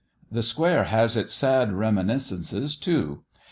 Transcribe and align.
The 0.31 0.41
square 0.41 0.85
has 0.85 1.15
its 1.15 1.31
sad 1.31 1.73
reminiscences 1.73 2.75
too. 2.75 3.21